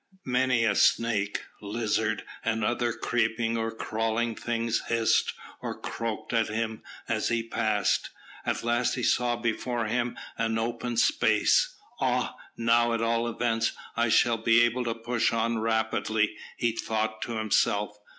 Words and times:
Many 0.25 0.63
a 0.65 0.73
snake, 0.73 1.43
lizard, 1.61 2.23
and 2.43 2.63
other 2.65 2.91
creeping 2.91 3.55
or 3.55 3.69
crawling 3.69 4.33
thing 4.33 4.71
hissed 4.87 5.33
or 5.61 5.79
croaked 5.79 6.33
at 6.33 6.47
him 6.49 6.81
as 7.07 7.27
he 7.27 7.43
passed. 7.43 8.09
At 8.43 8.63
last 8.63 8.95
he 8.95 9.03
saw 9.03 9.35
before 9.35 9.85
him 9.85 10.17
an 10.39 10.57
open 10.57 10.97
space. 10.97 11.75
"Ah! 11.99 12.33
now, 12.57 12.93
at 12.93 13.03
all 13.03 13.27
events, 13.27 13.73
I 13.95 14.09
shall 14.09 14.37
be 14.37 14.61
able 14.61 14.85
to 14.85 14.95
push 14.95 15.31
on 15.31 15.59
rapidly," 15.59 16.35
he 16.57 16.71
thought 16.71 17.21
to 17.21 17.33
himself. 17.33 17.95